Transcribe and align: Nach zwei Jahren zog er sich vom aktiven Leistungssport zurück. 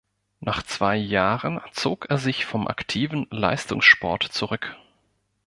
Nach 0.39 0.63
zwei 0.63 0.95
Jahren 0.97 1.61
zog 1.73 2.09
er 2.09 2.17
sich 2.17 2.47
vom 2.47 2.67
aktiven 2.67 3.27
Leistungssport 3.29 4.23
zurück. 4.23 4.75